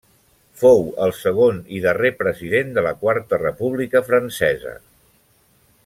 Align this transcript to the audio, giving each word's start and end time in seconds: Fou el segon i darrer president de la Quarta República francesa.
Fou 0.61 0.79
el 1.07 1.11
segon 1.17 1.59
i 1.79 1.81
darrer 1.83 2.11
president 2.23 2.73
de 2.79 2.85
la 2.87 2.95
Quarta 3.05 3.41
República 3.45 4.03
francesa. 4.09 4.75